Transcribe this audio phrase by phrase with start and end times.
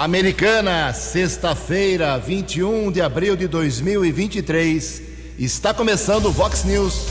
[0.00, 5.02] Americana, sexta-feira, 21 de abril de 2023.
[5.38, 7.04] Está começando o Vox News.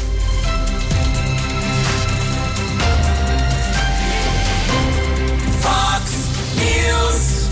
[5.62, 6.12] Vox
[6.56, 7.48] News.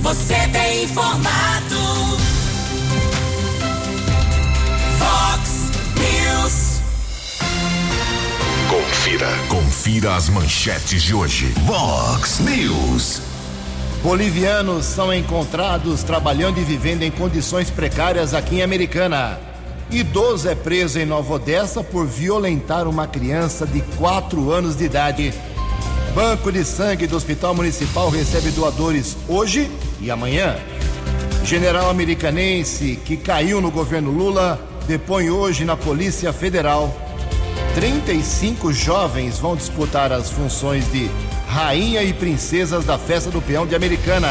[0.00, 1.76] Você tem informado.
[4.98, 5.50] Vox
[6.00, 6.80] News.
[8.70, 9.28] Confira.
[9.50, 11.52] Confira as manchetes de hoje.
[11.66, 13.31] Vox News.
[14.02, 19.38] Bolivianos são encontrados trabalhando e vivendo em condições precárias aqui em Americana.
[19.92, 25.32] Idoso é preso em Nova Odessa por violentar uma criança de 4 anos de idade.
[26.16, 29.70] Banco de sangue do Hospital Municipal recebe doadores hoje
[30.00, 30.56] e amanhã.
[31.44, 36.92] General americanense que caiu no governo Lula depõe hoje na Polícia Federal.
[37.76, 41.08] 35 jovens vão disputar as funções de
[41.52, 44.30] rainha e princesas da festa do peão de Americana.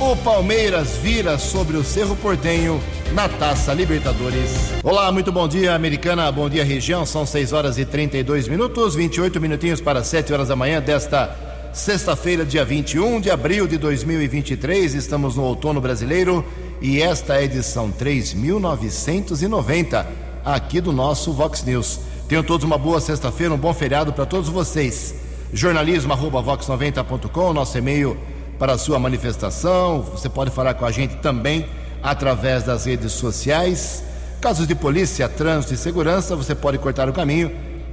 [0.00, 2.80] O Palmeiras vira sobre o Cerro Portenho
[3.12, 4.72] na Taça Libertadores.
[4.82, 6.32] Olá, muito bom dia, Americana.
[6.32, 7.06] Bom dia, região.
[7.06, 11.32] São 6 horas e 32 minutos, 28 minutinhos para 7 horas da manhã desta
[11.72, 14.94] sexta-feira, dia 21 de abril de 2023.
[14.94, 16.44] Estamos no outono brasileiro
[16.82, 20.06] e esta é a edição 3990
[20.44, 22.00] aqui do nosso Vox News.
[22.28, 25.25] Tenham todos uma boa sexta-feira, um bom feriado para todos vocês.
[25.52, 28.18] Jornalismo@vox90.com, nosso e-mail
[28.58, 30.02] para a sua manifestação.
[30.02, 31.66] Você pode falar com a gente também
[32.02, 34.02] através das redes sociais.
[34.40, 37.50] Casos de polícia, trânsito e segurança, você pode cortar o caminho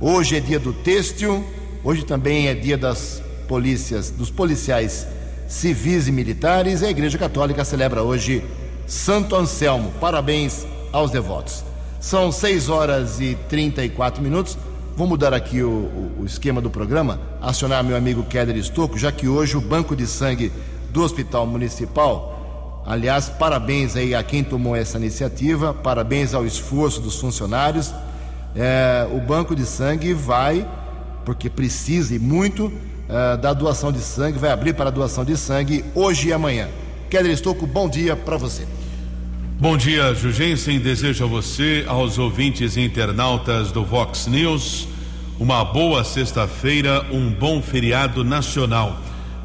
[0.00, 1.44] Hoje é dia do têxtil,
[1.82, 5.08] hoje também é dia das polícias, dos policiais
[5.48, 6.82] civis e militares.
[6.82, 8.44] E a Igreja Católica celebra hoje
[8.86, 9.92] Santo Anselmo.
[10.00, 11.64] Parabéns aos devotos.
[12.00, 14.58] São 6 horas e 34 minutos.
[14.96, 19.10] Vou mudar aqui o, o, o esquema do programa, acionar meu amigo Keller Estocco, já
[19.10, 20.52] que hoje o banco de sangue
[20.90, 27.18] do Hospital Municipal, aliás, parabéns aí a quem tomou essa iniciativa, parabéns ao esforço dos
[27.18, 27.92] funcionários.
[28.54, 30.64] É, o banco de sangue vai,
[31.24, 32.72] porque precisa e muito,
[33.08, 36.68] é, da doação de sangue, vai abrir para a doação de sangue hoje e amanhã.
[37.10, 38.66] Keller Estocco, bom dia para você.
[39.60, 40.80] Bom dia, Jugensen.
[40.80, 44.88] Desejo a você, aos ouvintes e internautas do Vox News,
[45.38, 48.98] uma boa sexta-feira, um bom feriado nacional.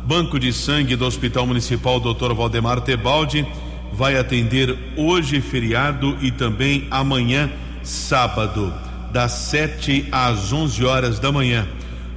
[0.03, 2.33] Banco de Sangue do Hospital Municipal Dr.
[2.33, 3.45] Valdemar Tebaldi
[3.93, 7.49] vai atender hoje, feriado, e também amanhã,
[7.83, 8.73] sábado,
[9.11, 11.67] das 7 às 11 horas da manhã.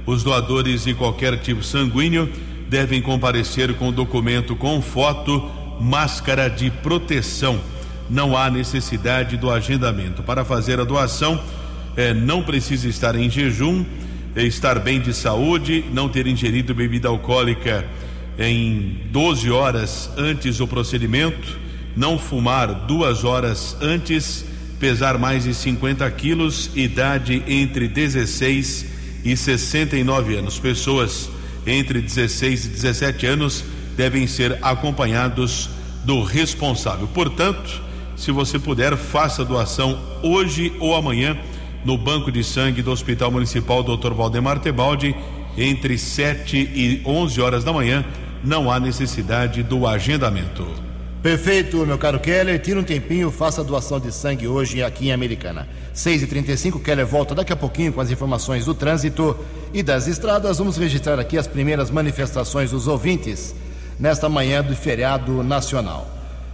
[0.05, 2.29] Os doadores de qualquer tipo sanguíneo
[2.69, 5.49] devem comparecer com documento com foto,
[5.79, 7.59] máscara de proteção
[8.09, 10.23] não há necessidade do agendamento.
[10.23, 11.41] Para fazer a doação,
[11.95, 13.85] é, não precisa estar em jejum,
[14.35, 17.85] é, estar bem de saúde, não ter ingerido bebida alcoólica
[18.37, 21.59] em 12 horas antes do procedimento,
[21.95, 24.45] não fumar duas horas antes,
[24.79, 28.93] pesar mais de 50 quilos, idade entre 16 e
[29.35, 30.59] 69 anos.
[30.59, 31.29] Pessoas
[31.65, 33.63] entre 16 e 17 anos
[33.95, 35.69] devem ser acompanhados
[36.03, 37.07] do responsável.
[37.07, 37.81] Portanto,
[38.15, 41.37] se você puder, faça doação hoje ou amanhã
[41.85, 44.13] no Banco de Sangue do Hospital Municipal Dr.
[44.13, 45.15] Valdemar Tebaldi,
[45.57, 48.05] entre 7 e 11 horas da manhã.
[48.43, 50.92] Não há necessidade do agendamento.
[51.23, 52.59] Perfeito, meu caro Keller.
[52.59, 55.69] Tira um tempinho, faça a doação de sangue hoje aqui em Americana.
[55.95, 59.33] 6h35, Keller volta daqui a pouquinho com as informações do trânsito
[59.73, 60.57] e das estradas.
[60.57, 63.55] Vamos registrar aqui as primeiras manifestações dos ouvintes
[63.97, 66.09] nesta manhã do feriado nacional.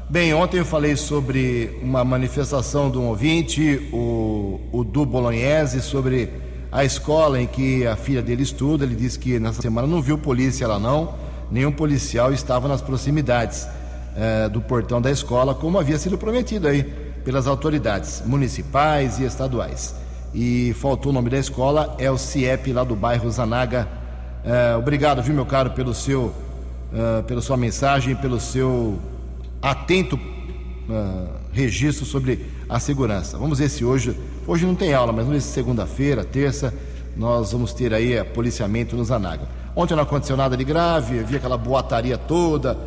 [0.07, 6.29] Bem, ontem eu falei sobre uma manifestação de um ouvinte, o, o Du Bolognese, sobre
[6.71, 8.85] a escola em que a filha dele estuda.
[8.85, 11.15] Ele disse que nessa semana não viu polícia lá não,
[11.49, 13.67] nenhum policial estava nas proximidades
[14.15, 16.83] eh, do portão da escola, como havia sido prometido aí
[17.23, 19.95] pelas autoridades municipais e estaduais.
[20.33, 23.87] E faltou o nome da escola, é o CIEP lá do bairro Zanaga.
[24.43, 28.99] Eh, obrigado, viu, meu caro, pelo seu, uh, pela sua mensagem, pelo seu
[29.61, 30.19] atento
[31.51, 33.37] registro sobre a segurança.
[33.37, 34.17] Vamos ver se hoje,
[34.47, 36.73] hoje não tem aula, mas vamos ver se segunda-feira, terça,
[37.15, 39.47] nós vamos ter aí policiamento nos Anaga.
[39.75, 42.77] Ontem não aconteceu nada de grave, havia aquela boataria toda,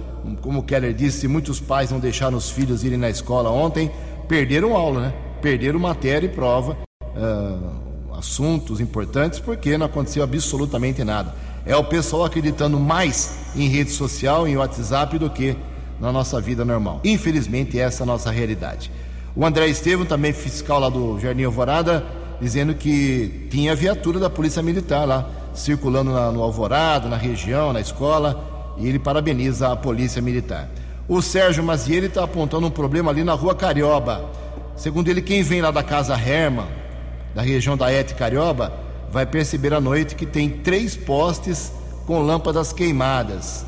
[0.40, 3.90] como Keller disse, muitos pais não deixaram os filhos irem na escola ontem,
[4.28, 5.14] perderam aula, né?
[5.40, 11.34] Perderam matéria e prova, uh, assuntos importantes, porque não aconteceu absolutamente nada.
[11.66, 15.56] É o pessoal acreditando mais em rede social, em WhatsApp, do que
[16.00, 17.00] na nossa vida normal.
[17.04, 18.90] Infelizmente, essa é a nossa realidade.
[19.34, 22.04] O André Estevam, também fiscal lá do Jardim Alvorada,
[22.40, 27.80] dizendo que tinha viatura da Polícia Militar lá, circulando na, no Alvorada, na região, na
[27.80, 30.68] escola, e ele parabeniza a Polícia Militar.
[31.08, 34.30] O Sérgio Mazieri está apontando um problema ali na rua Carioba.
[34.76, 36.66] Segundo ele, quem vem lá da casa Herman,
[37.34, 38.72] da região da Et Carioba,
[39.10, 41.72] vai perceber à noite que tem três postes
[42.06, 43.66] com lâmpadas queimadas.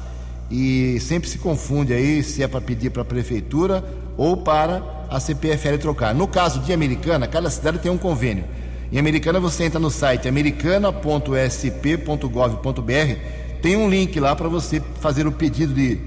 [0.50, 3.84] E sempre se confunde aí se é para pedir para a prefeitura
[4.16, 6.14] ou para a CPFL trocar.
[6.14, 8.44] No caso de Americana, cada cidade tem um convênio.
[8.92, 13.18] Em Americana você entra no site americana.sp.gov.br,
[13.64, 15.98] tem um link lá para você fazer o pedido de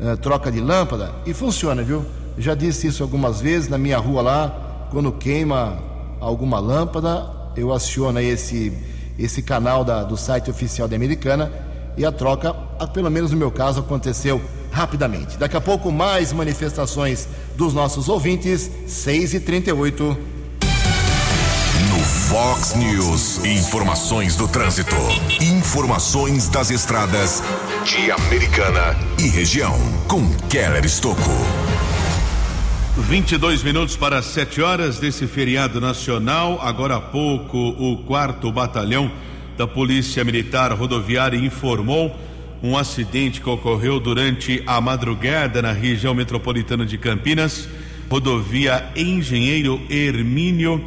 [0.00, 2.02] uh, troca de lâmpada e funciona, viu?
[2.38, 5.78] Já disse isso algumas vezes na minha rua lá, quando queima
[6.20, 8.72] alguma lâmpada, eu aciono esse
[9.18, 11.52] esse canal da, do site oficial da Americana
[11.98, 12.54] e a troca,
[12.94, 15.36] pelo menos no meu caso, aconteceu rapidamente.
[15.36, 19.34] Daqui a pouco, mais manifestações dos nossos ouvintes, 6
[22.32, 24.96] 38 No Fox News, informações do trânsito.
[25.38, 27.42] Informações das estradas
[27.84, 29.78] de Americana e região.
[30.08, 31.30] Com Keller Estocco.
[32.96, 36.58] 22 minutos para 7 horas desse feriado nacional.
[36.62, 39.12] Agora há pouco, o quarto batalhão
[39.58, 42.16] da Polícia Militar Rodoviária informou
[42.62, 47.68] um acidente que ocorreu durante a madrugada na região metropolitana de Campinas,
[48.08, 50.82] rodovia Engenheiro Hermínio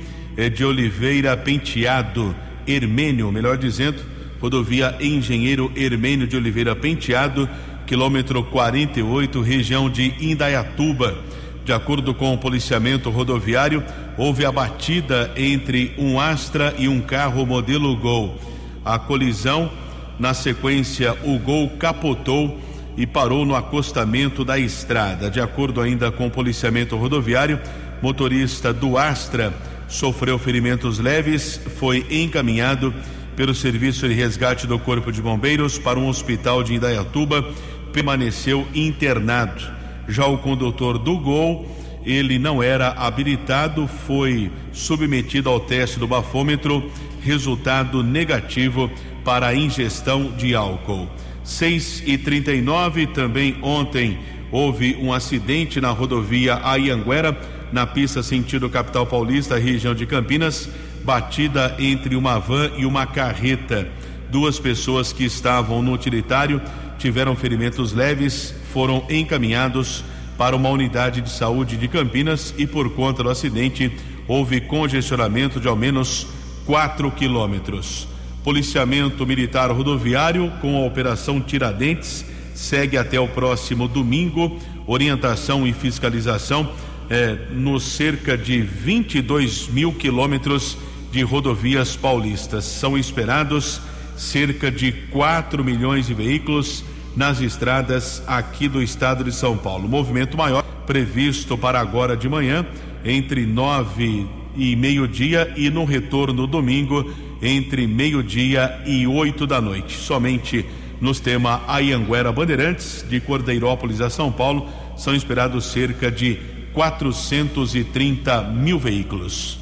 [0.54, 2.36] de Oliveira Penteado,
[2.68, 4.02] Hermênio, melhor dizendo,
[4.42, 7.50] rodovia Engenheiro Hermênio de Oliveira Penteado,
[7.88, 11.18] quilômetro 48, região de Indaiatuba.
[11.64, 13.84] De acordo com o policiamento rodoviário,
[14.18, 18.38] houve a batida entre um Astra e um carro modelo Gol.
[18.84, 19.72] A colisão
[20.20, 22.60] na sequência, o Gol capotou
[22.98, 25.30] e parou no acostamento da estrada.
[25.30, 27.60] De acordo ainda com o policiamento rodoviário,
[28.02, 29.54] motorista do Astra
[29.88, 32.94] sofreu ferimentos leves, foi encaminhado
[33.36, 37.46] pelo Serviço de Resgate do Corpo de Bombeiros para um hospital de Indaiatuba,
[37.92, 39.62] permaneceu internado.
[40.08, 41.68] Já o condutor do Gol,
[42.06, 46.92] ele não era habilitado, foi submetido ao teste do bafômetro,
[47.22, 48.90] resultado negativo
[49.24, 51.10] para a ingestão de álcool.
[51.44, 54.20] 6 e 39 também ontem
[54.52, 57.38] houve um acidente na rodovia Ayanguera,
[57.72, 60.70] na pista sentido capital paulista, região de Campinas,
[61.04, 63.88] batida entre uma van e uma carreta.
[64.30, 66.62] Duas pessoas que estavam no utilitário
[66.98, 70.04] tiveram ferimentos leves, foram encaminhados
[70.38, 73.92] para uma unidade de saúde de Campinas e por conta do acidente
[74.28, 76.28] houve congestionamento de ao menos
[76.66, 78.08] 4 quilômetros.
[78.44, 84.60] Policiamento Militar Rodoviário com a Operação Tiradentes segue até o próximo domingo.
[84.88, 86.72] Orientação e fiscalização
[87.10, 90.78] eh, nos cerca de 22 mil quilômetros
[91.12, 92.66] de rodovias paulistas.
[92.66, 93.82] São esperados
[94.18, 96.84] cerca de 4 milhões de veículos
[97.16, 99.88] nas estradas aqui do estado de São Paulo.
[99.88, 102.66] Movimento maior previsto para agora de manhã,
[103.04, 109.98] entre nove e meio-dia, e no retorno domingo, entre meio-dia e oito da noite.
[109.98, 110.66] Somente
[111.00, 116.40] nos tema Ayanguera Bandeirantes, de Cordeirópolis a São Paulo, são esperados cerca de
[116.76, 119.58] 430 mil veículos.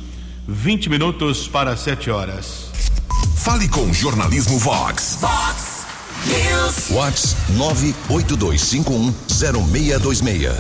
[0.48, 2.72] 20 minutos para 7 horas.
[3.38, 5.20] Fale com Jornalismo Vox.
[5.22, 5.86] Fox
[6.26, 6.90] News.
[6.90, 7.36] Vox
[8.10, 10.56] 982510626.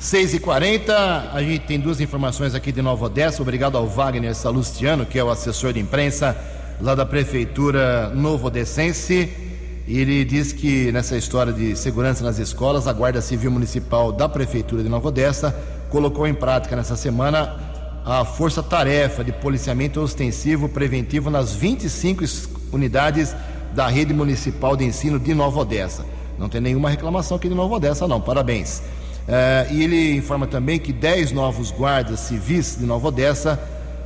[0.00, 3.42] 6 e 40 a gente tem duas informações aqui de Nova Odessa.
[3.42, 6.34] Obrigado ao Wagner Salustiano, que é o assessor de imprensa
[6.80, 9.51] lá da Prefeitura Novo Odessense.
[9.86, 14.82] Ele diz que nessa história de segurança nas escolas, a Guarda Civil Municipal da Prefeitura
[14.82, 15.54] de Nova Odessa
[15.90, 17.56] colocou em prática nessa semana
[18.04, 23.34] a força-tarefa de policiamento ostensivo preventivo nas 25 es- unidades
[23.74, 26.04] da rede municipal de ensino de Nova Odessa.
[26.38, 28.20] Não tem nenhuma reclamação aqui de Nova Odessa, não.
[28.20, 28.82] Parabéns.
[29.28, 33.60] Eh, e ele informa também que 10 novos guardas civis de Nova Odessa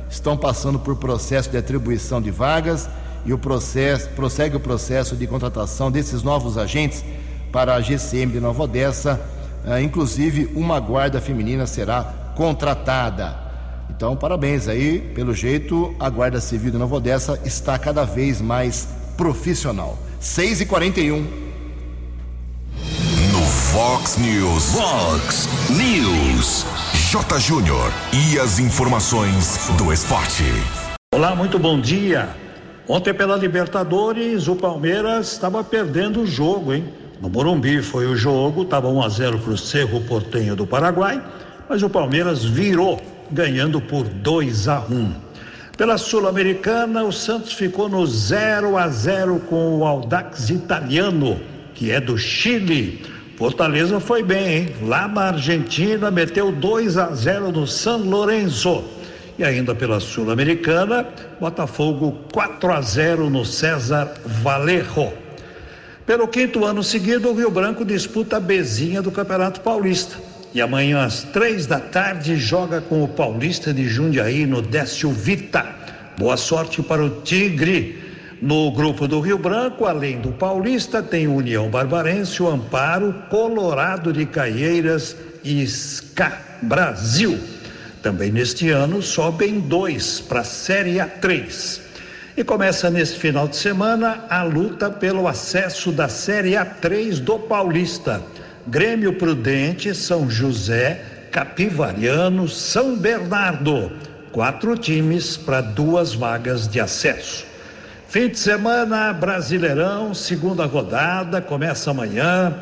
[0.09, 2.87] estão passando por processo de atribuição de vagas
[3.25, 7.03] e o processo prossegue o processo de contratação desses novos agentes
[7.51, 9.19] para a GCM de Nova Odessa.
[9.65, 12.03] Eh, inclusive, uma guarda feminina será
[12.35, 13.47] contratada.
[13.89, 14.99] Então, parabéns aí.
[15.15, 19.97] Pelo jeito, a Guarda Civil de Nova Odessa está cada vez mais profissional.
[20.19, 21.21] 6 e 41
[23.31, 24.73] No Fox News.
[24.73, 26.65] Fox News.
[27.11, 27.39] J.
[27.39, 27.91] Júnior.
[28.13, 30.43] E as informações do esporte.
[31.15, 32.46] Olá, muito bom dia.
[32.89, 36.85] Ontem pela Libertadores, o Palmeiras estava perdendo o jogo, hein?
[37.21, 41.21] No Morumbi foi o jogo, estava 1 a 0 para o Cerro Portenho do Paraguai,
[41.67, 45.11] mas o Palmeiras virou, ganhando por 2 a 1.
[45.75, 51.41] Pela Sul-Americana, o Santos ficou no 0 a 0 com o Audax Italiano,
[51.75, 53.03] que é do Chile.
[53.35, 54.75] Fortaleza foi bem, hein?
[54.83, 58.81] Lá na Argentina meteu 2 a 0 no San Lorenzo.
[59.37, 61.07] E ainda pela Sul-Americana,
[61.39, 65.13] Botafogo 4 a 0 no César Valerro.
[66.07, 70.17] Pelo quinto ano seguido, o Rio Branco disputa a bezinha do Campeonato Paulista.
[70.53, 75.65] E amanhã, às três da tarde, joga com o Paulista de Jundiaí no Décio Vita.
[76.17, 78.03] Boa sorte para o Tigre.
[78.41, 84.25] No grupo do Rio Branco, além do Paulista, tem União Barbarense, o Amparo, Colorado de
[84.25, 87.37] Caieiras e SCA Brasil.
[88.01, 91.81] Também neste ano sobem dois para a Série A3.
[92.35, 98.21] E começa nesse final de semana a luta pelo acesso da Série A3 do Paulista.
[98.67, 101.01] Grêmio Prudente, São José,
[101.31, 103.91] Capivariano, São Bernardo.
[104.31, 107.45] Quatro times para duas vagas de acesso.
[108.07, 112.53] Fim de semana, Brasileirão, segunda rodada, começa amanhã.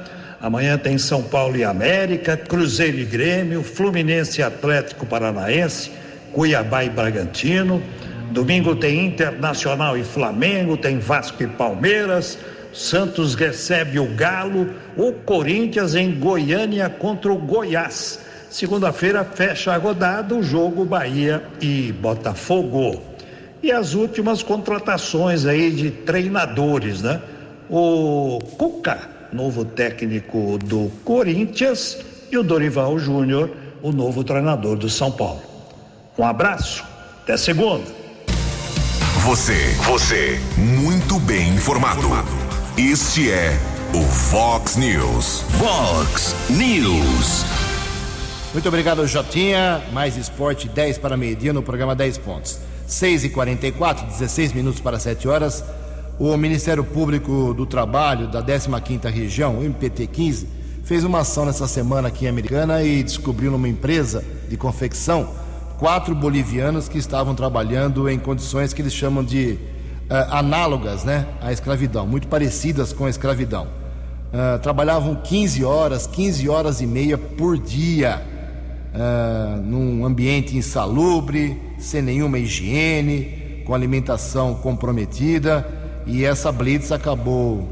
[0.45, 5.91] Amanhã tem São Paulo e América, Cruzeiro e Grêmio, Fluminense e Atlético Paranaense,
[6.31, 7.81] Cuiabá e Bragantino.
[8.29, 12.37] Domingo tem Internacional e Flamengo, tem Vasco e Palmeiras.
[12.71, 18.19] Santos recebe o Galo, o Corinthians em Goiânia contra o Goiás.
[18.47, 23.01] Segunda-feira fecha a rodada o jogo Bahia e Botafogo.
[23.63, 27.19] E as últimas contratações aí de treinadores, né?
[27.67, 31.97] O Cuca, novo técnico do Corinthians,
[32.31, 33.51] e o Dorival Júnior,
[33.83, 35.41] o novo treinador do São Paulo.
[36.17, 36.83] Um abraço,
[37.21, 37.83] até segunda.
[39.25, 42.07] Você, você, muito bem informado.
[42.77, 43.51] Este é
[43.93, 45.43] o Fox News.
[45.59, 47.45] Fox News.
[48.53, 49.81] Muito obrigado, Jotinha.
[49.91, 52.59] Mais esporte, 10 para meio-dia no programa 10 pontos.
[52.87, 55.63] 6 e 44 16 minutos para 7 horas.
[56.17, 60.45] O Ministério Público do Trabalho da 15ª Região, o MPT-15,
[60.85, 65.27] fez uma ação nessa semana aqui em Americana e descobriu numa empresa de confecção
[65.77, 69.59] quatro bolivianos que estavam trabalhando em condições que eles chamam de
[70.09, 73.67] uh, análogas né, à escravidão, muito parecidas com a escravidão.
[74.31, 78.25] Uh, trabalhavam 15 horas, 15 horas e meia por dia,
[78.93, 87.67] uh, num ambiente insalubre, sem nenhuma higiene, com alimentação comprometida, e essa blitz acabou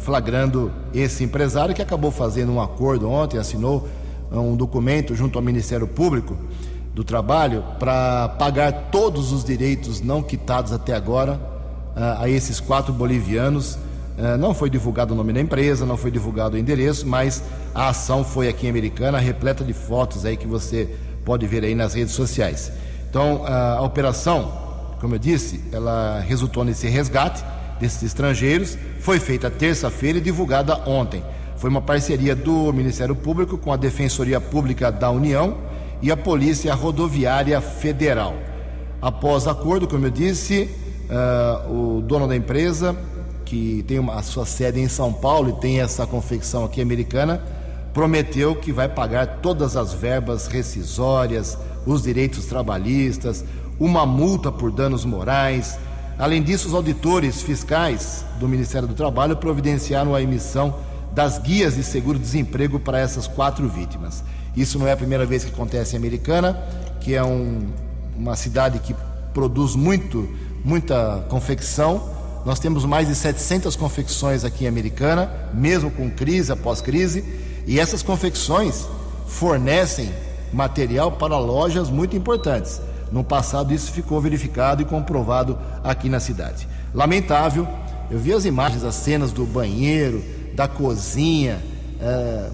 [0.00, 3.88] flagrando esse empresário que acabou fazendo um acordo ontem, assinou
[4.30, 6.36] um documento junto ao Ministério Público
[6.94, 11.34] do Trabalho para pagar todos os direitos não quitados até agora
[11.96, 13.74] uh, a esses quatro bolivianos.
[14.18, 17.42] Uh, não foi divulgado o nome da empresa, não foi divulgado o endereço, mas
[17.74, 21.74] a ação foi aqui em Americana, repleta de fotos aí que você pode ver aí
[21.74, 22.70] nas redes sociais.
[23.08, 24.52] Então, uh, a operação,
[25.00, 27.42] como eu disse, ela resultou nesse resgate
[27.80, 31.22] desses estrangeiros, foi feita terça-feira e divulgada ontem.
[31.56, 35.58] Foi uma parceria do Ministério Público com a Defensoria Pública da União
[36.00, 38.34] e a Polícia Rodoviária Federal.
[39.00, 40.68] Após acordo, como eu disse,
[41.08, 42.96] uh, o dono da empresa,
[43.44, 47.42] que tem uma, a sua sede em São Paulo e tem essa confecção aqui americana,
[47.92, 53.44] prometeu que vai pagar todas as verbas rescisórias, os direitos trabalhistas,
[53.78, 55.78] uma multa por danos morais.
[56.18, 60.74] Além disso, os auditores fiscais do Ministério do Trabalho providenciaram a emissão
[61.12, 64.22] das guias de seguro-desemprego para essas quatro vítimas.
[64.56, 66.58] Isso não é a primeira vez que acontece em Americana,
[67.00, 67.66] que é um,
[68.16, 68.94] uma cidade que
[69.32, 70.28] produz muito,
[70.64, 72.10] muita confecção.
[72.44, 77.24] Nós temos mais de 700 confecções aqui em Americana, mesmo com crise após crise,
[77.66, 78.86] e essas confecções
[79.26, 80.10] fornecem
[80.52, 82.80] material para lojas muito importantes.
[83.12, 86.66] No passado, isso ficou verificado e comprovado aqui na cidade.
[86.94, 87.68] Lamentável,
[88.10, 91.62] eu vi as imagens, as cenas do banheiro, da cozinha,
[92.00, 92.50] é,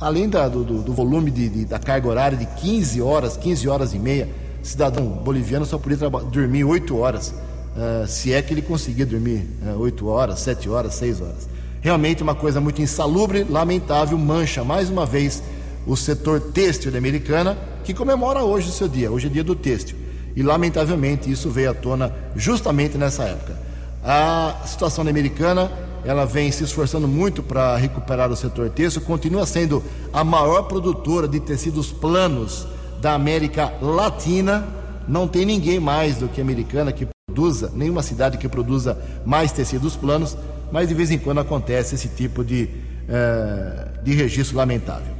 [0.00, 3.94] além da, do, do, volume de, de, da carga horária de 15 horas, 15 horas
[3.94, 4.28] e meia,
[4.62, 9.78] cidadão boliviano só podia dormir 8 horas, uh, se é que ele conseguia dormir uh,
[9.78, 11.48] 8 horas, 7 horas, 6 horas.
[11.80, 15.42] Realmente uma coisa muito insalubre, lamentável, mancha mais uma vez
[15.86, 17.56] o setor têxtil da Americana,
[17.86, 19.96] que comemora hoje o seu dia, hoje é dia do têxtil.
[20.34, 23.56] E lamentavelmente isso veio à tona justamente nessa época.
[24.04, 25.70] A situação americana,
[26.04, 31.28] ela vem se esforçando muito para recuperar o setor têxtil, continua sendo a maior produtora
[31.28, 32.66] de tecidos planos
[33.00, 34.66] da América Latina.
[35.06, 39.52] Não tem ninguém mais do que a americana que produza, nenhuma cidade que produza mais
[39.52, 40.36] tecidos planos,
[40.72, 42.68] mas de vez em quando acontece esse tipo de,
[43.08, 45.15] eh, de registro lamentável.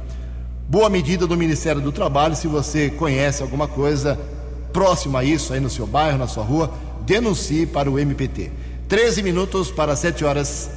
[0.69, 4.19] Boa medida do Ministério do Trabalho, se você conhece alguma coisa
[4.73, 6.69] próxima a isso aí no seu bairro, na sua rua,
[7.05, 8.51] denuncie para o MPT.
[8.89, 10.69] 13 minutos para 7 horas.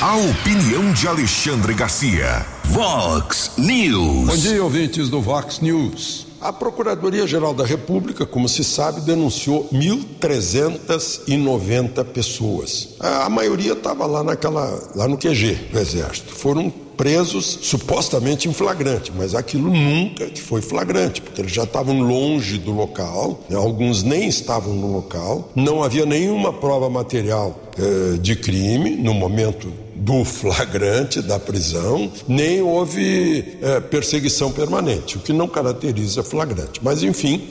[0.00, 2.44] A opinião de Alexandre Garcia.
[2.64, 4.26] Vox News.
[4.26, 6.27] Bom dia, ouvintes do Vox News.
[6.40, 12.90] A Procuradoria-Geral da República, como se sabe, denunciou 1.390 pessoas.
[13.00, 16.32] A maioria estava lá naquela, lá no QG do Exército.
[16.32, 22.58] Foram presos supostamente em flagrante, mas aquilo nunca foi flagrante, porque eles já estavam longe
[22.58, 23.56] do local, né?
[23.56, 29.72] alguns nem estavam no local, não havia nenhuma prova material eh, de crime no momento
[29.98, 36.80] do flagrante da prisão, nem houve é, perseguição permanente, o que não caracteriza flagrante.
[36.82, 37.42] Mas, enfim,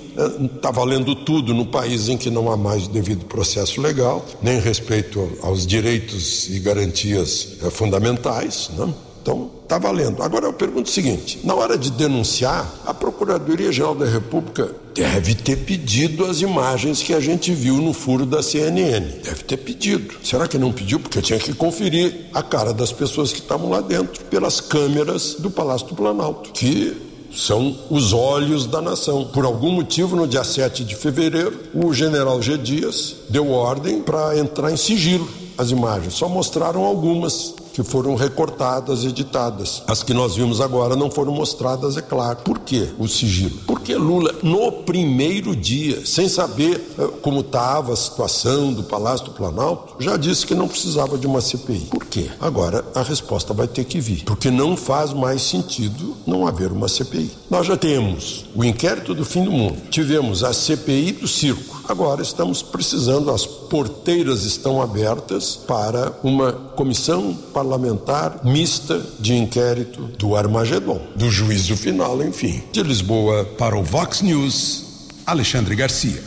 [0.56, 4.60] está é, valendo tudo no país em que não há mais devido processo legal, nem
[4.60, 8.70] respeito aos direitos e garantias é, fundamentais.
[8.78, 8.94] Né?
[9.28, 10.24] Então, está valendo.
[10.24, 15.58] Agora eu pergunto o seguinte: na hora de denunciar, a Procuradoria-Geral da República deve ter
[15.58, 19.06] pedido as imagens que a gente viu no furo da CNN.
[19.22, 20.16] Deve ter pedido.
[20.24, 20.98] Será que não pediu?
[21.02, 25.52] Porque tinha que conferir a cara das pessoas que estavam lá dentro pelas câmeras do
[25.52, 26.96] Palácio do Planalto, que
[27.36, 29.26] são os olhos da nação.
[29.26, 32.58] Por algum motivo, no dia 7 de fevereiro, o general G.
[32.58, 36.14] Dias deu ordem para entrar em sigilo as imagens.
[36.14, 39.84] Só mostraram algumas que foram recortadas, editadas.
[39.86, 42.38] As que nós vimos agora não foram mostradas, é claro.
[42.38, 43.56] Por quê o sigilo?
[43.68, 49.32] Porque Lula, no primeiro dia, sem saber eh, como estava a situação do Palácio do
[49.32, 51.82] Planalto, já disse que não precisava de uma CPI.
[51.92, 52.32] Por quê?
[52.42, 54.24] Agora a resposta vai ter que vir.
[54.24, 57.30] Porque não faz mais sentido não haver uma CPI.
[57.48, 61.77] Nós já temos o inquérito do fim do mundo, tivemos a CPI do circo.
[61.88, 70.36] Agora estamos precisando, as porteiras estão abertas para uma comissão parlamentar mista de inquérito do
[70.36, 72.62] Armagedon, do juízo final, enfim.
[72.74, 76.22] De Lisboa para o Vox News, Alexandre Garcia.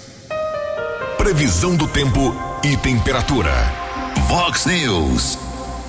[1.19, 3.53] Previsão do tempo e temperatura.
[4.29, 5.37] Vox News.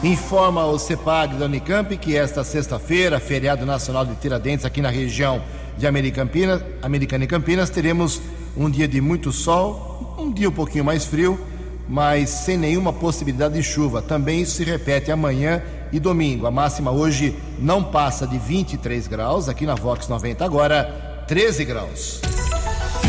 [0.03, 5.41] Informa o CEPAG da Unicamp que esta sexta-feira, feriado nacional de Tiradentes aqui na região
[5.77, 8.21] de Americana, Americana e Campinas, teremos
[8.55, 11.39] um dia de muito sol, um dia um pouquinho mais frio,
[11.87, 14.01] mas sem nenhuma possibilidade de chuva.
[14.01, 15.61] Também isso se repete amanhã
[15.91, 16.47] e domingo.
[16.47, 22.21] A máxima hoje não passa de 23 graus, aqui na Vox 90 agora 13 graus.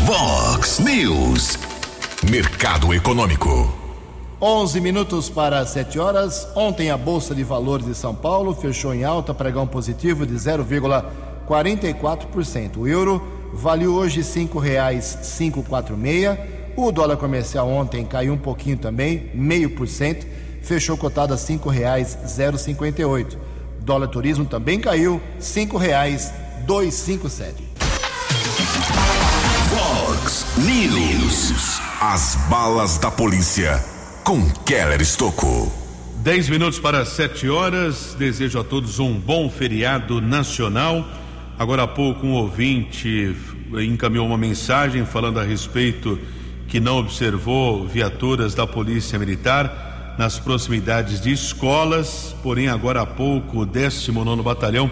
[0.05, 1.57] Vox News.
[2.29, 3.73] Mercado Econômico.
[4.41, 6.45] 11 minutos para 7 horas.
[6.53, 12.77] Ontem a Bolsa de Valores de São Paulo fechou em alta, pregão positivo de 0,44%.
[12.77, 13.21] O euro
[13.53, 16.37] vale hoje R$ 5,546.
[16.75, 20.25] O dólar comercial ontem caiu um pouquinho também, meio por cento,
[20.61, 23.37] fechou cotado a R$ 5,058.
[23.79, 27.63] Dólar turismo também caiu, R$ 5,257.
[29.69, 31.79] Fox News.
[32.01, 33.79] As balas da polícia
[34.23, 35.71] com Keller Estocco.
[36.17, 38.15] 10 minutos para 7 horas.
[38.17, 41.05] Desejo a todos um bom feriado nacional.
[41.57, 43.35] Agora há pouco, um ouvinte
[43.85, 46.19] encaminhou uma mensagem falando a respeito
[46.67, 53.59] que não observou viaturas da Polícia Militar nas proximidades de escolas, porém, agora há pouco,
[53.59, 54.89] o 19 Batalhão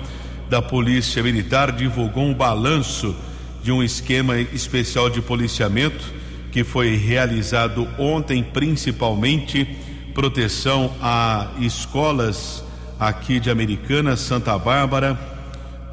[0.49, 3.15] da Polícia Militar divulgou um balanço
[3.63, 6.13] de um esquema especial de policiamento
[6.51, 9.67] que foi realizado ontem, principalmente
[10.13, 12.63] proteção a escolas
[12.99, 15.30] aqui de Americana, Santa Bárbara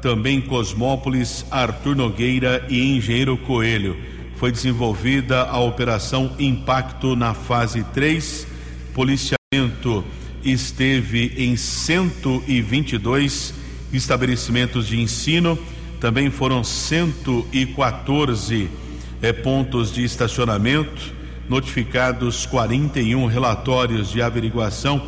[0.01, 3.95] também Cosmópolis, Arthur Nogueira e Engenheiro Coelho.
[4.35, 8.45] Foi desenvolvida a Operação Impacto na fase 3.
[8.93, 10.03] Policiamento
[10.43, 13.53] esteve em 122
[13.91, 15.57] estabelecimentos de ensino.
[15.99, 18.69] Também foram 114
[19.21, 21.13] eh, pontos de estacionamento,
[21.49, 25.05] notificados 41 relatórios de averiguação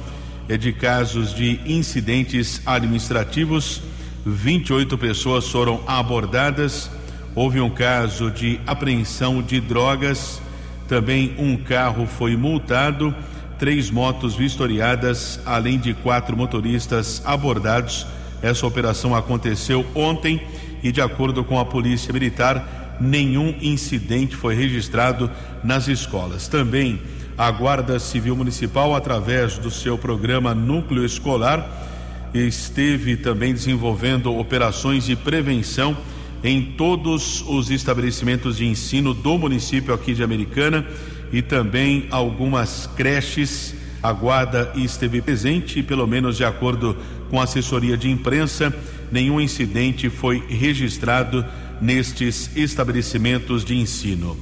[0.50, 3.82] eh, de casos de incidentes administrativos
[4.26, 6.92] 28 pessoas foram abordadas.
[7.34, 10.42] Houve um caso de apreensão de drogas.
[10.88, 13.16] Também um carro foi multado.
[13.58, 18.08] Três motos vistoriadas, além de quatro motoristas abordados
[18.42, 20.42] Essa operação aconteceu ontem
[20.82, 25.30] e, de acordo com a Polícia Militar, nenhum incidente foi registrado
[25.64, 26.48] nas escolas.
[26.48, 27.00] Também
[27.38, 31.91] a Guarda Civil Municipal, através do seu programa Núcleo Escolar,
[32.34, 35.98] esteve também desenvolvendo operações de prevenção
[36.44, 40.86] em todos os estabelecimentos de ensino do município aqui de Americana
[41.32, 43.76] e também algumas creches.
[44.02, 46.98] A guarda esteve presente pelo menos de acordo
[47.30, 48.74] com a assessoria de imprensa,
[49.12, 51.46] nenhum incidente foi registrado
[51.80, 54.38] nestes estabelecimentos de ensino.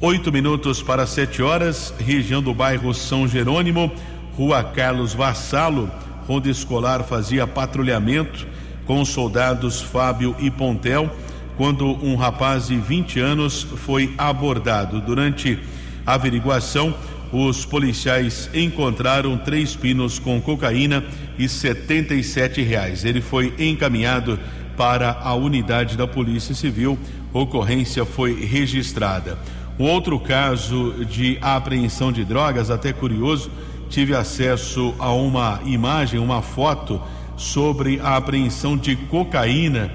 [0.00, 3.92] Oito minutos para sete horas, região do bairro São Jerônimo,
[4.36, 5.88] Rua Carlos Vassalo,
[6.28, 8.46] onde escolar fazia patrulhamento
[8.86, 11.10] com os soldados Fábio e Pontel,
[11.56, 15.00] quando um rapaz de 20 anos foi abordado.
[15.00, 15.58] Durante
[16.04, 16.94] a averiguação,
[17.32, 21.04] os policiais encontraram três pinos com cocaína
[21.38, 23.04] e 77 reais.
[23.04, 24.38] Ele foi encaminhado
[24.76, 26.98] para a unidade da Polícia Civil.
[27.32, 29.38] Ocorrência foi registrada.
[29.78, 33.50] Um outro caso de apreensão de drogas, até curioso,
[33.92, 36.98] tive acesso a uma imagem, uma foto
[37.36, 39.92] sobre a apreensão de cocaína.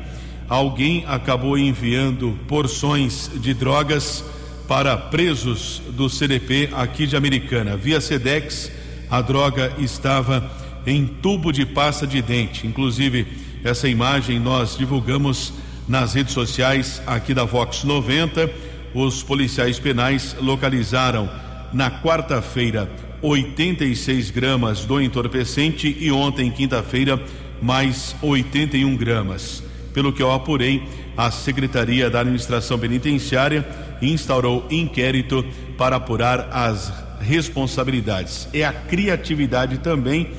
[0.47, 4.23] Alguém acabou enviando porções de drogas
[4.67, 7.75] para presos do CDP aqui de Americana.
[7.75, 8.71] Via Sedex,
[9.09, 10.47] a droga estava
[10.85, 12.67] em tubo de pasta de dente.
[12.67, 13.25] Inclusive,
[13.63, 15.53] essa imagem nós divulgamos
[15.87, 18.47] nas redes sociais aqui da Vox 90.
[18.93, 21.27] Os policiais penais localizaram
[21.73, 27.21] na quarta-feira 86 gramas do entorpecente e ontem, quinta-feira,
[27.61, 29.63] mais 81 gramas.
[29.93, 30.83] Pelo que eu apurei,
[31.15, 33.67] a Secretaria da Administração Penitenciária
[34.01, 35.43] instaurou inquérito
[35.77, 38.47] para apurar as responsabilidades.
[38.53, 40.29] É a criatividade também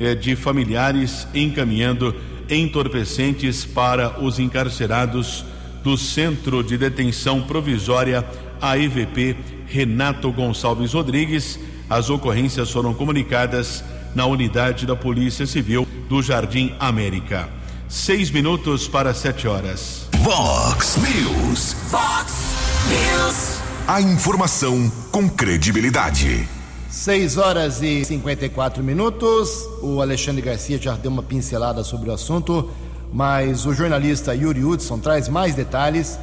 [0.00, 2.14] é, de familiares encaminhando
[2.50, 5.44] entorpecentes para os encarcerados
[5.82, 8.24] do Centro de Detenção Provisória
[8.60, 11.58] AEVP Renato Gonçalves Rodrigues.
[11.88, 17.48] As ocorrências foram comunicadas na unidade da Polícia Civil do Jardim América.
[17.88, 20.08] Seis minutos para sete horas.
[20.18, 21.74] Vox News.
[21.90, 22.32] Fox
[22.88, 23.60] News.
[23.86, 26.48] A informação com credibilidade.
[26.88, 29.68] 6 horas e 54 minutos.
[29.82, 32.70] O Alexandre Garcia já deu uma pincelada sobre o assunto,
[33.12, 36.18] mas o jornalista Yuri Hudson traz mais detalhes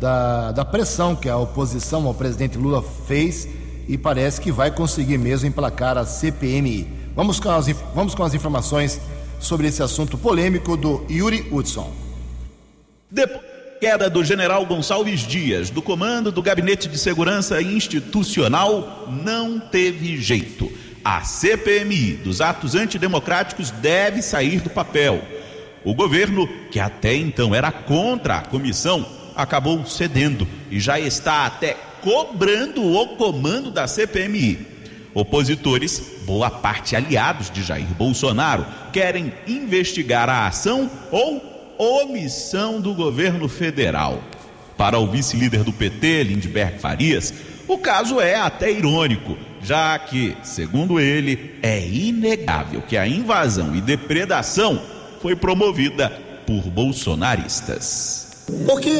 [0.00, 3.48] da, da pressão que a oposição ao presidente Lula fez
[3.88, 6.86] e parece que vai conseguir mesmo emplacar a CPMI.
[7.16, 9.00] Vamos com as, vamos com as informações
[9.40, 11.92] sobre esse assunto polêmico do Yuri Hudson.
[13.10, 19.58] Depois da queda do general Gonçalves Dias do comando do Gabinete de Segurança Institucional, não
[19.58, 20.70] teve jeito.
[21.02, 25.22] A CPMI dos atos antidemocráticos deve sair do papel.
[25.84, 31.76] O governo, que até então era contra a comissão, acabou cedendo e já está até
[32.02, 34.66] cobrando o comando da CPMI.
[35.14, 43.48] Opositores, boa parte aliados de Jair Bolsonaro, querem investigar a ação ou omissão do governo
[43.48, 44.22] federal.
[44.76, 47.34] Para o vice-líder do PT, Lindbergh Farias,
[47.66, 53.80] o caso é até irônico, já que, segundo ele, é inegável que a invasão e
[53.80, 54.80] depredação
[55.20, 56.10] foi promovida
[56.46, 58.27] por bolsonaristas.
[58.66, 58.90] Porque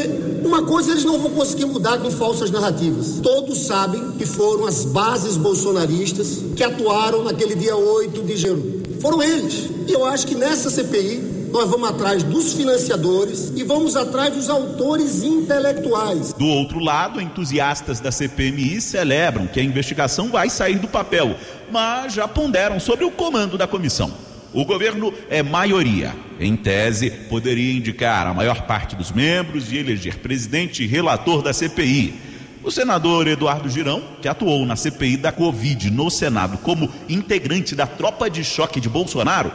[0.44, 3.20] uma coisa eles não vão conseguir mudar com falsas narrativas.
[3.22, 8.82] Todos sabem que foram as bases bolsonaristas que atuaram naquele dia 8 de janeiro.
[9.00, 9.68] Foram eles.
[9.86, 14.50] E eu acho que nessa CPI nós vamos atrás dos financiadores e vamos atrás dos
[14.50, 16.34] autores intelectuais.
[16.34, 21.34] Do outro lado, entusiastas da CPMI celebram que a investigação vai sair do papel,
[21.70, 24.12] mas já ponderam sobre o comando da comissão.
[24.52, 26.14] O governo é maioria.
[26.40, 31.52] Em tese, poderia indicar a maior parte dos membros e eleger presidente e relator da
[31.52, 32.14] CPI.
[32.62, 37.86] O senador Eduardo Girão, que atuou na CPI da Covid no Senado como integrante da
[37.86, 39.50] tropa de choque de Bolsonaro,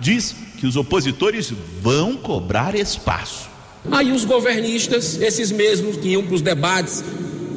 [0.00, 3.48] diz que os opositores vão cobrar espaço.
[3.92, 7.04] Aí os governistas, esses mesmos que iam para os debates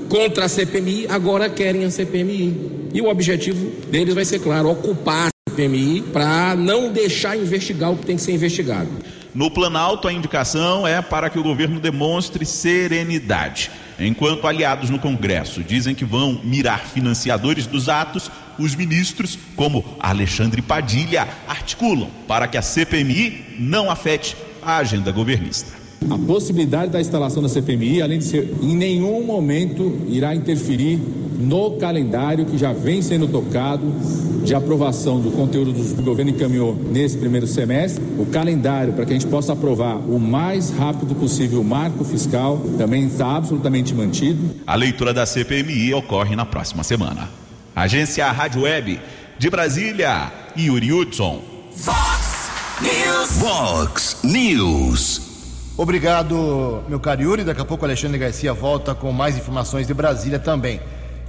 [0.09, 2.89] contra a CPMI, agora querem a CPMI.
[2.93, 8.05] E o objetivo deles vai ser claro: ocupar CPMI para não deixar investigar o que
[8.05, 8.89] tem que ser investigado.
[9.33, 13.71] No Planalto, a indicação é para que o governo demonstre serenidade.
[13.99, 20.61] Enquanto aliados no Congresso dizem que vão mirar financiadores dos atos, os ministros, como Alexandre
[20.61, 25.76] Padilha, articulam para que a CPMI não afete a agenda governista.
[26.09, 30.99] A possibilidade da instalação da CPMI, além de ser, em nenhum momento irá interferir
[31.37, 33.93] no calendário que já vem sendo tocado
[34.43, 38.03] de aprovação do conteúdo do governo encaminhou nesse primeiro semestre.
[38.17, 42.61] O calendário para que a gente possa aprovar o mais rápido possível o marco fiscal
[42.77, 44.39] também está absolutamente mantido.
[44.65, 47.29] A leitura da CPMI ocorre na próxima semana.
[47.75, 48.99] Agência Rádio Web
[49.37, 51.41] de Brasília, Yuri Hudson.
[51.75, 52.49] Fox
[52.81, 53.31] News.
[53.37, 55.26] Vox News.
[55.77, 57.43] Obrigado, meu caro Yuri.
[57.43, 60.81] Daqui a pouco o Alexandre Garcia volta com mais informações de Brasília também.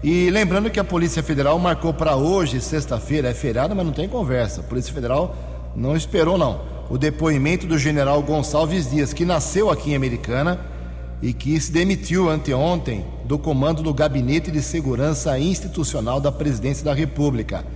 [0.03, 4.09] E lembrando que a Polícia Federal marcou para hoje, sexta-feira, é feriado, mas não tem
[4.09, 4.63] conversa.
[4.63, 5.37] A Polícia Federal
[5.77, 6.63] não esperou, não.
[6.89, 10.59] O depoimento do general Gonçalves Dias, que nasceu aqui em Americana
[11.21, 16.95] e que se demitiu anteontem do comando do Gabinete de Segurança Institucional da Presidência da
[16.95, 17.67] República.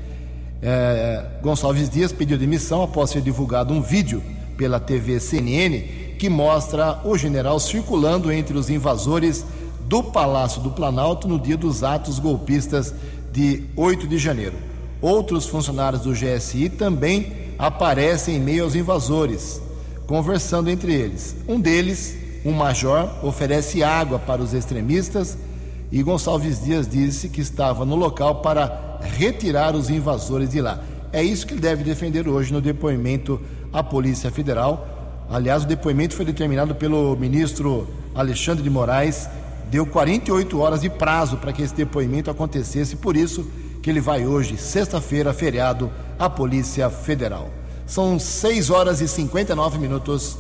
[0.62, 4.22] É, Gonçalves Dias pediu demissão após ser divulgado um vídeo
[4.56, 9.44] pela TV CNN que mostra o general circulando entre os invasores
[9.88, 12.94] do Palácio do Planalto no dia dos atos golpistas
[13.32, 14.54] de 8 de janeiro.
[15.00, 19.60] Outros funcionários do GSI também aparecem em meio aos invasores,
[20.06, 21.34] conversando entre eles.
[21.48, 25.36] Um deles, um major, oferece água para os extremistas
[25.90, 30.84] e Gonçalves Dias disse que estava no local para retirar os invasores de lá.
[31.12, 33.40] É isso que ele deve defender hoje no depoimento
[33.72, 34.91] à Polícia Federal.
[35.32, 39.26] Aliás, o depoimento foi determinado pelo ministro Alexandre de Moraes.
[39.70, 43.50] Deu 48 horas de prazo para que esse depoimento acontecesse, por isso
[43.82, 47.50] que ele vai hoje, sexta-feira, feriado, à Polícia Federal.
[47.86, 50.36] São 6 horas e 59 minutos.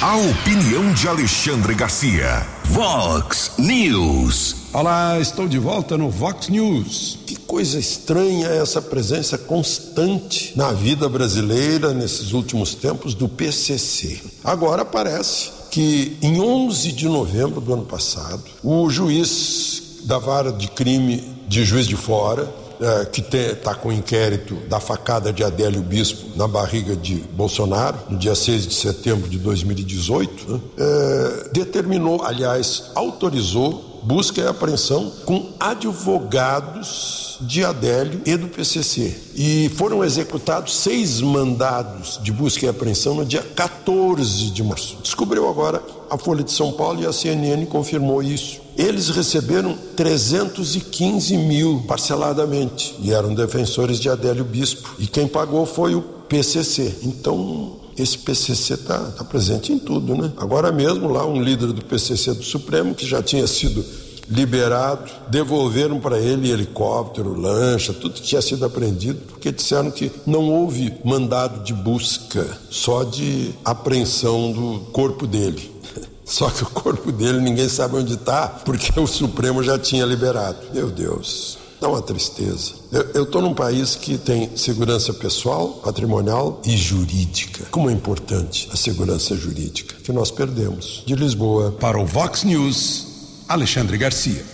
[0.00, 2.46] A opinião de Alexandre Garcia.
[2.64, 4.57] Vox News.
[4.70, 7.18] Olá, estou de volta no Vox News.
[7.26, 14.20] Que coisa estranha essa presença constante na vida brasileira nesses últimos tempos do PCC.
[14.44, 20.68] Agora parece que em 11 de novembro do ano passado, o juiz da vara de
[20.68, 22.46] crime de Juiz de Fora
[22.80, 27.98] é, que está com o inquérito da facada de Adélio Bispo na barriga de Bolsonaro,
[28.08, 35.12] no dia 6 de setembro de 2018, né, é, determinou, aliás, autorizou busca e apreensão
[35.26, 39.14] com advogados de Adélio e do PCC.
[39.36, 44.96] E foram executados seis mandados de busca e apreensão no dia 14 de março.
[45.02, 48.62] Descobriu agora a Folha de São Paulo e a CNN confirmou isso.
[48.78, 54.94] Eles receberam 315 mil parceladamente e eram defensores de Adélio Bispo.
[54.98, 56.96] E quem pagou foi o PCC.
[57.02, 60.32] Então, esse PCC está tá presente em tudo, né?
[60.36, 63.84] Agora mesmo, lá, um líder do PCC do Supremo, que já tinha sido
[64.28, 70.50] liberado, devolveram para ele helicóptero, lancha, tudo que tinha sido apreendido, porque disseram que não
[70.50, 75.76] houve mandado de busca, só de apreensão do corpo dele.
[76.28, 80.58] Só que o corpo dele ninguém sabe onde está, porque o Supremo já tinha liberado.
[80.74, 82.72] Meu Deus, dá uma tristeza.
[83.14, 87.66] Eu estou num país que tem segurança pessoal, patrimonial e jurídica.
[87.70, 91.02] Como é importante a segurança jurídica, que nós perdemos.
[91.06, 91.72] De Lisboa.
[91.72, 93.06] Para o Vox News,
[93.48, 94.44] Alexandre Garcia.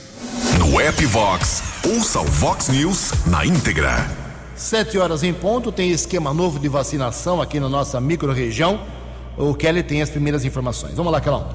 [0.59, 4.11] No app Vox, ouça o Vox News na íntegra.
[4.57, 8.81] Sete horas em ponto, tem esquema novo de vacinação aqui na nossa microrregião.
[9.37, 10.95] O Kelly tem as primeiras informações.
[10.95, 11.49] Vamos lá, Kelão.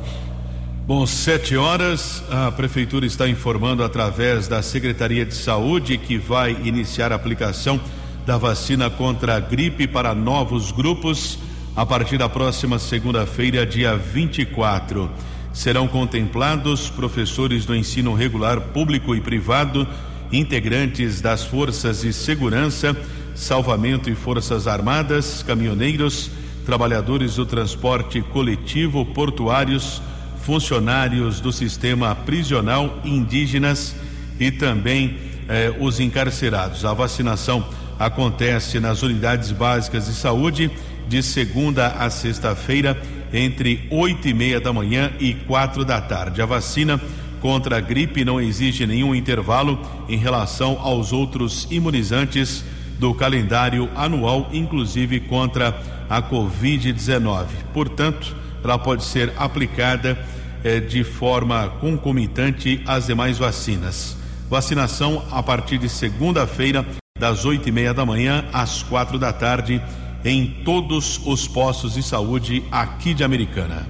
[0.90, 7.12] Bom, sete horas, a Prefeitura está informando através da Secretaria de Saúde que vai iniciar
[7.12, 7.80] a aplicação
[8.26, 11.38] da vacina contra a gripe para novos grupos
[11.76, 15.08] a partir da próxima segunda-feira, dia 24.
[15.54, 19.88] Serão contemplados professores do ensino regular público e privado,
[20.32, 22.98] integrantes das forças de segurança,
[23.36, 26.32] salvamento e forças armadas, caminhoneiros,
[26.66, 30.02] trabalhadores do transporte coletivo, portuários,
[30.50, 33.96] funcionários do sistema prisional, indígenas
[34.40, 35.16] e também
[35.48, 36.84] eh, os encarcerados.
[36.84, 37.64] A vacinação
[38.00, 40.72] acontece nas unidades básicas de saúde
[41.08, 43.00] de segunda a sexta-feira,
[43.32, 46.42] entre oito e meia da manhã e quatro da tarde.
[46.42, 47.00] A vacina
[47.40, 52.66] contra a gripe não exige nenhum intervalo em relação aos outros imunizantes
[52.98, 57.46] do calendário anual, inclusive contra a Covid-19.
[57.72, 60.18] Portanto, ela pode ser aplicada
[60.64, 64.18] eh, de forma concomitante às demais vacinas.
[64.50, 66.86] Vacinação a partir de segunda-feira,
[67.20, 69.82] das oito e meia da manhã às quatro da tarde,
[70.24, 73.88] em todos os postos de saúde aqui de Americana.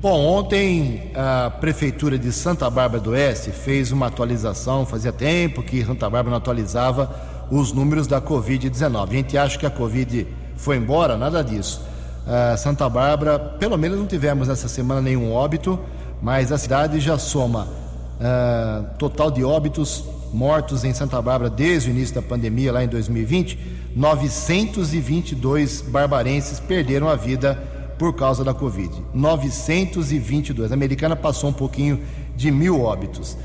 [0.00, 5.84] Bom, ontem a Prefeitura de Santa Bárbara do Oeste fez uma atualização, fazia tempo que
[5.84, 7.10] Santa Bárbara não atualizava
[7.50, 9.08] os números da Covid-19.
[9.08, 11.80] A gente acha que a Covid foi embora, nada disso.
[12.26, 15.78] Uh, Santa Bárbara, pelo menos não tivemos essa semana nenhum óbito,
[16.20, 17.68] mas a cidade já soma
[18.16, 22.88] Uh, total de óbitos mortos em Santa Bárbara desde o início da pandemia, lá em
[22.88, 23.58] 2020,
[23.94, 27.62] 922 barbarenses perderam a vida
[27.98, 28.90] por causa da Covid.
[29.12, 30.70] 922.
[30.70, 32.00] A americana passou um pouquinho
[32.34, 33.36] de mil óbitos.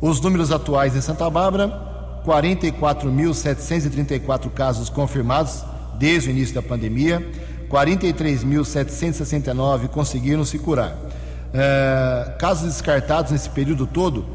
[0.00, 5.64] Os números atuais em Santa Bárbara: 44.734 casos confirmados
[5.98, 7.28] desde o início da pandemia,
[7.70, 10.92] 43.769 conseguiram se curar.
[10.92, 14.26] Uh, casos descartados nesse período todo,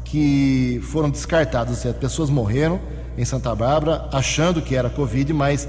[0.04, 2.80] que foram descartadas, ou seja, pessoas morreram
[3.16, 5.68] em Santa Bárbara achando que era Covid, mas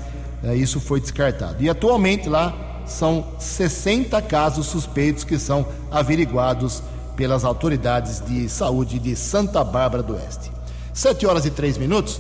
[0.56, 1.62] isso foi descartado.
[1.62, 6.82] E atualmente lá são 60 casos suspeitos que são averiguados
[7.16, 10.52] pelas autoridades de saúde de Santa Bárbara do Oeste.
[10.94, 12.20] 7 horas e 3 minutos.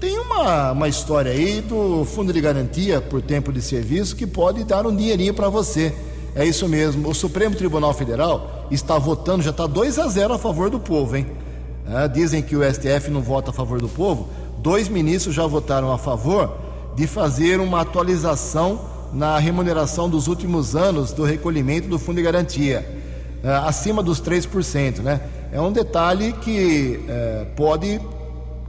[0.00, 4.64] Tem uma, uma história aí do Fundo de Garantia por Tempo de Serviço que pode
[4.64, 5.94] dar um dinheirinho para você.
[6.34, 7.08] É isso mesmo.
[7.08, 11.16] O Supremo Tribunal Federal está votando, já está 2 a 0 a favor do povo,
[11.16, 11.26] hein?
[11.86, 14.28] É, dizem que o STF não vota a favor do povo.
[14.58, 16.56] Dois ministros já votaram a favor
[16.94, 18.80] de fazer uma atualização
[19.12, 22.86] na remuneração dos últimos anos do recolhimento do Fundo de Garantia
[23.42, 24.98] é, acima dos 3%.
[25.00, 25.20] Né?
[25.52, 28.00] É um detalhe que é, pode,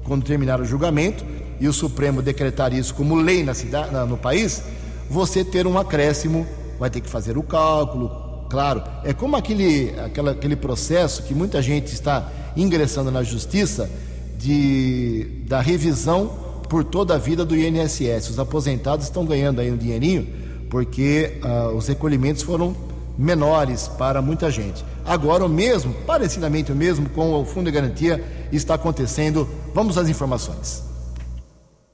[0.03, 1.25] quando terminar o julgamento
[1.59, 4.63] e o Supremo decretar isso como lei na cidade, no país,
[5.09, 6.47] você ter um acréscimo,
[6.79, 8.81] vai ter que fazer o cálculo, claro.
[9.03, 13.89] É como aquele, aquela, aquele processo que muita gente está ingressando na justiça
[14.37, 18.29] de, da revisão por toda a vida do INSS.
[18.29, 20.25] Os aposentados estão ganhando aí um dinheirinho
[20.69, 22.73] porque uh, os recolhimentos foram
[23.17, 24.85] menores para muita gente.
[25.03, 29.49] Agora, o mesmo, parecidamente o mesmo com o Fundo de Garantia, está acontecendo.
[29.75, 30.90] Vamos às informações.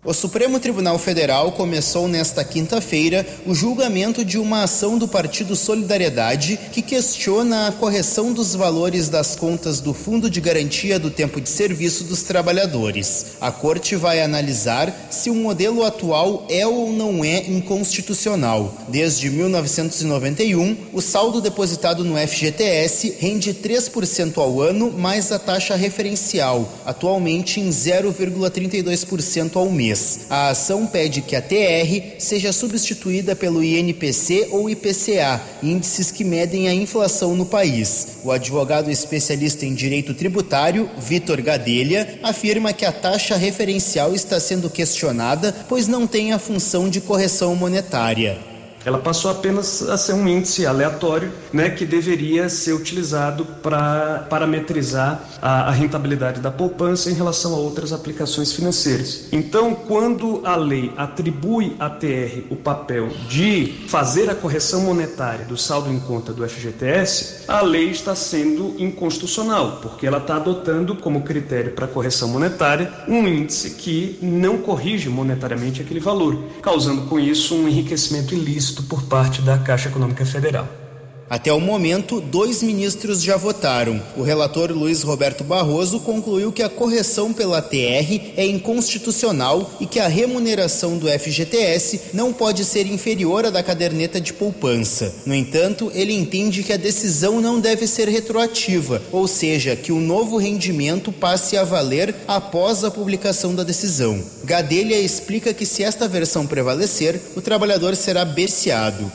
[0.08, 6.58] O Supremo Tribunal Federal começou nesta quinta-feira o julgamento de uma ação do Partido Solidariedade
[6.72, 11.50] que questiona a correção dos valores das contas do Fundo de Garantia do Tempo de
[11.50, 13.34] Serviço dos Trabalhadores.
[13.42, 18.74] A Corte vai analisar se o modelo atual é ou não é inconstitucional.
[18.88, 26.72] Desde 1991, o saldo depositado no FGTS rende 3% ao ano mais a taxa referencial,
[26.86, 29.97] atualmente em 0,32% ao mês.
[30.30, 36.68] A ação pede que a TR seja substituída pelo INPC ou IPCA, índices que medem
[36.68, 38.18] a inflação no país.
[38.24, 44.70] O advogado especialista em direito tributário, Vitor Gadelha, afirma que a taxa referencial está sendo
[44.70, 48.57] questionada, pois não tem a função de correção monetária
[48.88, 55.22] ela passou apenas a ser um índice aleatório, né, que deveria ser utilizado para parametrizar
[55.42, 59.28] a, a, rentabilidade da poupança em relação a outras aplicações financeiras.
[59.34, 65.58] Então, quando a lei atribui à TR o papel de fazer a correção monetária do
[65.58, 71.24] saldo em conta do FGTS, a lei está sendo inconstitucional, porque ela está adotando como
[71.24, 77.54] critério para correção monetária um índice que não corrige monetariamente aquele valor, causando com isso
[77.54, 80.87] um enriquecimento ilícito por parte da Caixa Econômica Federal.
[81.30, 84.02] Até o momento, dois ministros já votaram.
[84.16, 90.00] O relator Luiz Roberto Barroso concluiu que a correção pela TR é inconstitucional e que
[90.00, 95.14] a remuneração do FGTS não pode ser inferior à da caderneta de poupança.
[95.26, 100.00] No entanto, ele entende que a decisão não deve ser retroativa, ou seja, que o
[100.00, 104.24] novo rendimento passe a valer após a publicação da decisão.
[104.46, 109.12] Gadelha explica que se esta versão prevalecer, o trabalhador será berceado.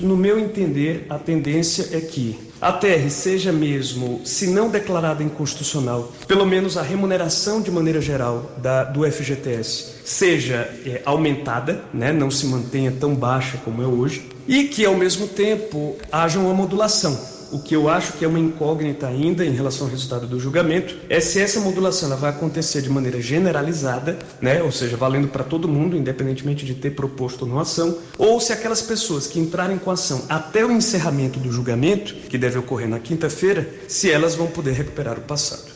[0.00, 6.12] No meu entender, a tendência é que a TR seja mesmo, se não declarada inconstitucional,
[6.28, 12.30] pelo menos a remuneração de maneira geral da, do FGTS seja é, aumentada, né, não
[12.30, 17.39] se mantenha tão baixa como é hoje, e que ao mesmo tempo haja uma modulação
[17.52, 20.96] o que eu acho que é uma incógnita ainda em relação ao resultado do julgamento
[21.08, 24.62] é se essa modulação ela vai acontecer de maneira generalizada, né?
[24.62, 28.52] ou seja, valendo para todo mundo, independentemente de ter proposto ou não ação, ou se
[28.52, 32.98] aquelas pessoas que entrarem com ação até o encerramento do julgamento, que deve ocorrer na
[32.98, 35.70] quinta-feira, se elas vão poder recuperar o passado.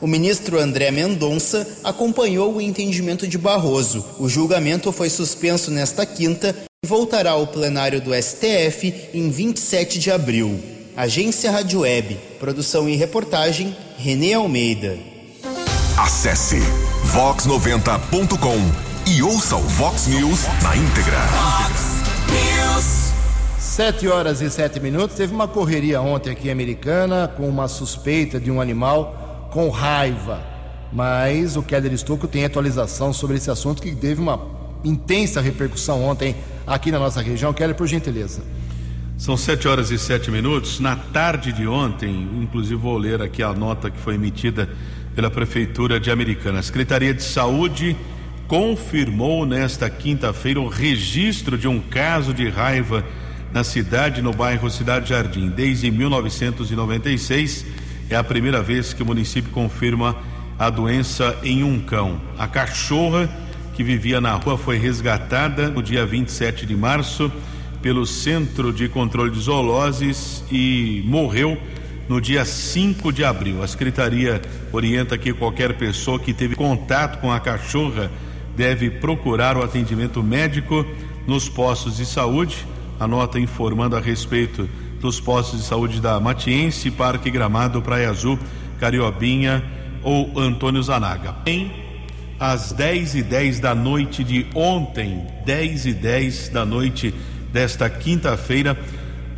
[0.00, 4.02] O ministro André Mendonça acompanhou o entendimento de Barroso.
[4.18, 10.10] O julgamento foi suspenso nesta quinta e voltará ao plenário do STF em 27 de
[10.10, 10.79] abril.
[11.00, 14.98] Agência Rádio Web, produção e reportagem, Renê Almeida.
[15.96, 16.58] Acesse
[17.06, 21.16] vox90.com e ouça o Vox News na íntegra.
[22.28, 23.14] News.
[23.58, 25.16] Sete horas e sete minutos.
[25.16, 30.44] Teve uma correria ontem aqui em Americana com uma suspeita de um animal com raiva.
[30.92, 34.38] mas o Keller Estocco tem atualização sobre esse assunto que teve uma
[34.84, 36.36] intensa repercussão ontem
[36.66, 37.54] aqui na nossa região.
[37.54, 38.42] Keller, por gentileza.
[39.20, 40.80] São sete horas e sete minutos.
[40.80, 44.66] Na tarde de ontem, inclusive vou ler aqui a nota que foi emitida
[45.14, 46.60] pela Prefeitura de Americana.
[46.60, 47.94] A Secretaria de Saúde
[48.48, 53.04] confirmou nesta quinta-feira o registro de um caso de raiva
[53.52, 55.50] na cidade, no bairro Cidade Jardim.
[55.50, 57.66] Desde 1996,
[58.08, 60.16] é a primeira vez que o município confirma
[60.58, 62.18] a doença em um cão.
[62.38, 63.28] A cachorra
[63.74, 67.30] que vivia na rua foi resgatada no dia 27 de março
[67.82, 71.58] pelo Centro de Controle de Zoonoses e morreu
[72.08, 73.62] no dia 5 de abril.
[73.62, 74.40] A secretaria
[74.72, 78.10] orienta que qualquer pessoa que teve contato com a cachorra
[78.56, 80.84] deve procurar o atendimento médico
[81.26, 82.66] nos postos de saúde.
[82.98, 84.68] A nota informando a respeito
[85.00, 88.38] dos postos de saúde da Matiense, Parque Gramado, Praia Azul,
[88.78, 89.64] Cariobinha
[90.02, 91.36] ou Antônio Zanaga.
[91.46, 91.72] Em
[92.40, 97.14] às 10 e 10 da noite de ontem, 10 e 10 da noite
[97.52, 98.78] desta quinta-feira,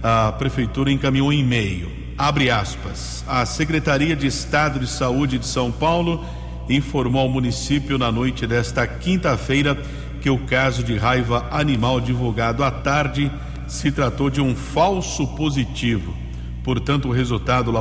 [0.03, 1.91] a Prefeitura encaminhou um e-mail.
[2.17, 3.25] Abre aspas.
[3.27, 6.25] A Secretaria de Estado de Saúde de São Paulo
[6.69, 9.77] informou ao município na noite desta quinta-feira
[10.21, 13.31] que o caso de raiva animal divulgado à tarde
[13.67, 16.15] se tratou de um falso positivo.
[16.63, 17.73] Portanto, o resultado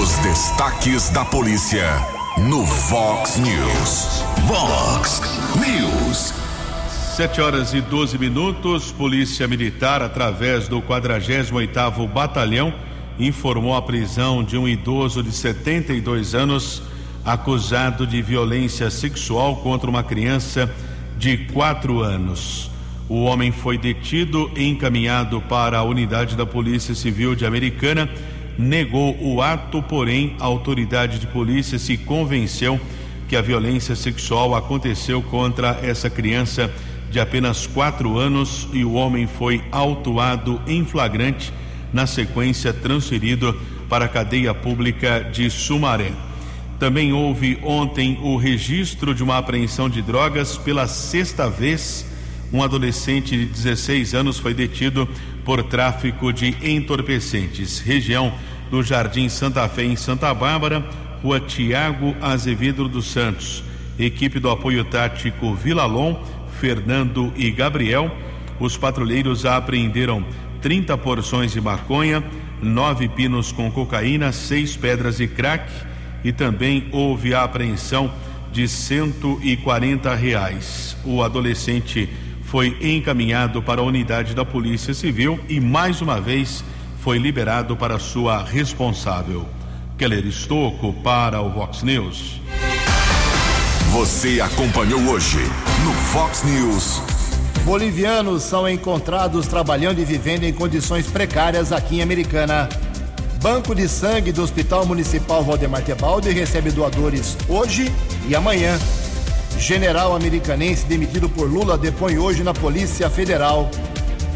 [0.00, 1.86] Os destaques da polícia
[2.38, 4.24] no Vox News.
[4.46, 5.20] Vox
[5.56, 6.34] News.
[7.14, 12.74] Sete horas e 12 minutos, Polícia Militar, através do 48º Batalhão,
[13.18, 16.82] informou a prisão de um idoso de 72 anos
[17.24, 20.70] acusado de violência sexual contra uma criança
[21.16, 22.70] de quatro anos.
[23.08, 28.08] O homem foi detido e encaminhado para a unidade da Polícia Civil de Americana,
[28.58, 32.80] negou o ato, porém a autoridade de polícia se convenceu
[33.28, 36.70] que a violência sexual aconteceu contra essa criança
[37.10, 41.52] de apenas quatro anos e o homem foi autuado em flagrante,
[41.94, 46.10] na sequência transferido para a cadeia pública de Sumaré.
[46.78, 52.04] Também houve ontem o registro de uma apreensão de drogas pela sexta vez.
[52.52, 55.08] Um adolescente de 16 anos foi detido
[55.44, 57.78] por tráfico de entorpecentes.
[57.78, 58.34] Região
[58.70, 60.84] do Jardim Santa Fé, em Santa Bárbara,
[61.22, 63.62] rua Tiago Azevedo dos Santos.
[63.96, 66.16] Equipe do apoio tático Vilalon,
[66.60, 68.10] Fernando e Gabriel.
[68.58, 70.24] Os patrulheiros apreenderam
[70.64, 72.24] 30 porções de maconha,
[72.62, 75.70] nove pinos com cocaína, seis pedras de crack
[76.24, 78.10] e também houve a apreensão
[78.50, 80.96] de 140 reais.
[81.04, 82.08] O adolescente
[82.44, 86.64] foi encaminhado para a unidade da Polícia Civil e mais uma vez
[87.00, 89.46] foi liberado para sua responsável.
[89.98, 92.40] Keller Estocco para o Vox News.
[93.92, 95.40] Você acompanhou hoje
[95.84, 97.13] no Fox News.
[97.64, 102.68] Bolivianos são encontrados trabalhando e vivendo em condições precárias aqui em Americana.
[103.40, 107.90] Banco de Sangue do Hospital Municipal Valdemar Tebaldi recebe doadores hoje
[108.28, 108.78] e amanhã.
[109.58, 113.70] General americanense demitido por Lula depõe hoje na Polícia Federal.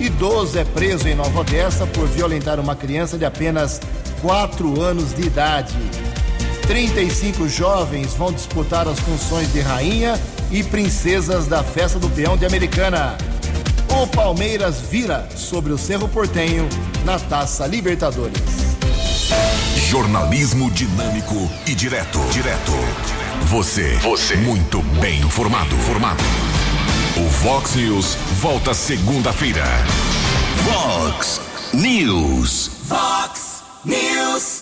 [0.01, 3.79] Idoso é preso em Nova Odessa por violentar uma criança de apenas
[4.23, 5.77] 4 anos de idade.
[6.63, 10.19] 35 jovens vão disputar as funções de rainha
[10.51, 13.17] e princesas da Festa do Peão de Americana.
[14.01, 16.69] O Palmeiras vira sobre o Cerro Portenho
[17.05, 18.39] na Taça Libertadores.
[19.89, 22.21] Jornalismo dinâmico e direto.
[22.31, 22.73] Direto.
[23.47, 23.95] Você.
[24.03, 24.37] Você.
[24.37, 25.75] Muito bem informado.
[25.79, 26.23] Formado.
[27.17, 29.65] O Vox News volta segunda-feira.
[30.65, 31.41] Vox
[31.73, 32.71] News.
[32.85, 34.57] Vox News.